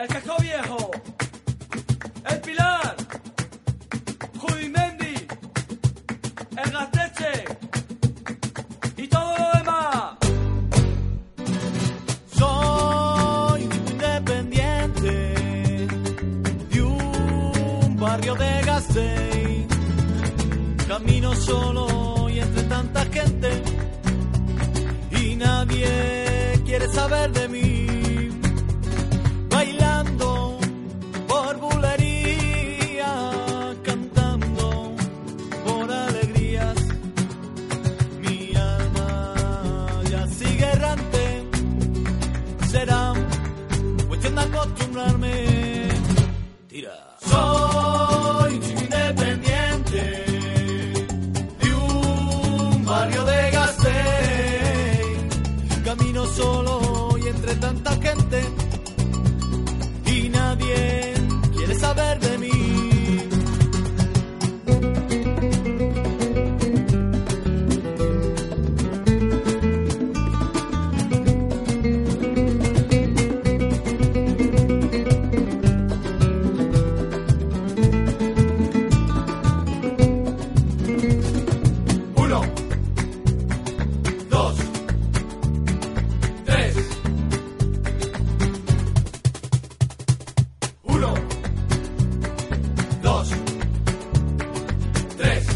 [0.00, 0.90] el casco viejo,
[2.30, 2.96] el pilar,
[4.38, 5.14] Judimendi,
[6.56, 7.44] el gasteche
[8.96, 10.16] y todo lo demás.
[12.38, 15.12] Soy independiente
[16.70, 19.66] de un barrio de Gasteiz.
[20.88, 23.62] Camino solo y entre tanta gente
[25.10, 27.69] y nadie quiere saber de mí.
[46.80, 47.09] Tira.
[91.00, 91.14] Uno,
[93.02, 93.30] dos,
[95.16, 95.46] tres.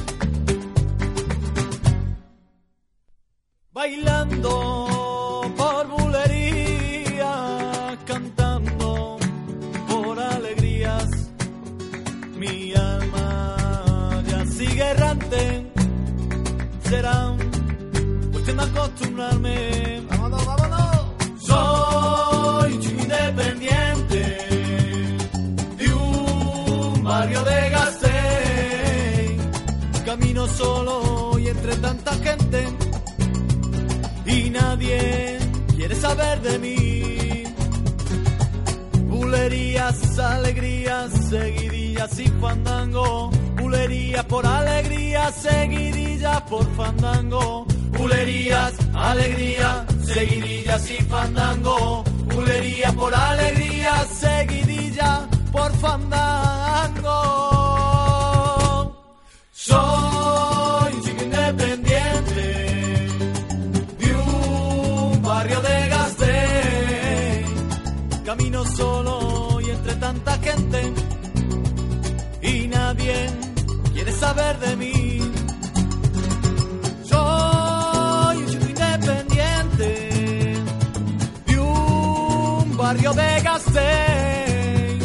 [3.72, 7.34] Bailando por bulería,
[8.06, 9.18] cantando
[9.86, 11.10] por alegrías.
[12.38, 15.70] Mi alma ya sigue errante.
[16.84, 17.36] Será
[18.32, 19.93] cuestión de acostumbrarme.
[31.84, 32.60] Tanta gente
[34.24, 35.38] y nadie
[35.76, 37.44] quiere saber de mí.
[39.12, 43.30] Bulerías, alegrías, seguidillas y fandango.
[43.60, 47.66] Bulerías por alegría, seguidillas por fandango.
[47.98, 52.02] Bulerías, alegría, seguidillas y fandango.
[52.34, 53.92] Bulerías por alegría,
[54.24, 56.33] seguidilla por fandango.
[70.04, 70.92] Tanta gente
[72.42, 73.16] y nadie
[73.94, 75.18] quiere saber de mí.
[77.10, 79.88] Soy un chico independiente
[81.46, 85.02] de un barrio de Gasteiz.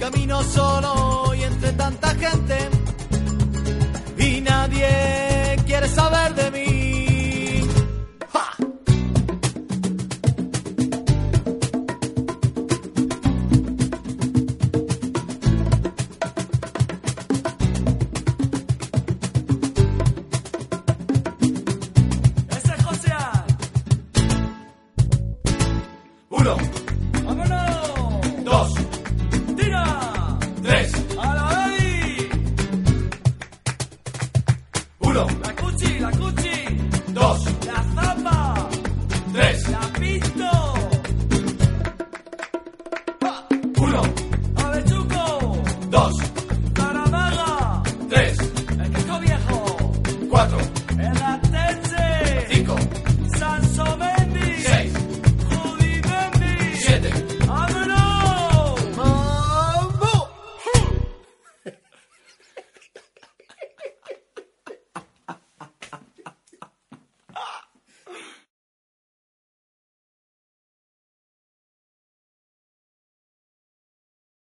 [0.00, 2.53] Camino solo y entre tanta gente
[26.36, 26.56] Uno,
[27.24, 28.44] ¡Vámonos!
[28.44, 28.68] dos,
[29.56, 29.84] ¡Tira!
[30.62, 32.28] tres, ¡A la ley!
[35.00, 36.56] uno, La cuchi, la cuchi,
[37.08, 38.68] dos, la zapa,
[39.32, 40.50] tres, la pinto,
[43.78, 44.02] uno,
[44.56, 45.56] avechuco,
[45.90, 46.12] dos,
[46.72, 48.38] caramaga, tres,
[48.82, 49.92] el casco viejo,
[50.30, 50.58] cuatro,
[50.98, 51.18] el